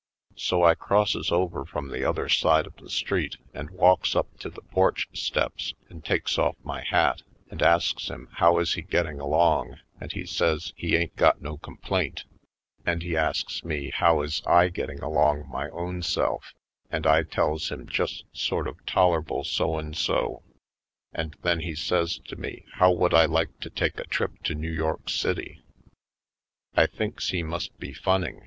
[0.37, 4.49] So I crosses over from the other side of the street and walks up to
[4.49, 9.19] the porch steps and takes off my hat and asks him how he is getting
[9.19, 12.23] along and he says he ain't got no complaint
[12.83, 16.55] and he asks me how is I get ting along my own self
[16.89, 20.41] and I tells him just sort of toler'ble so and so,
[21.13, 24.55] and then he says to me how would I like to take a trip to
[24.55, 25.61] New York City?
[26.75, 28.39] I thinks he must be fun ning.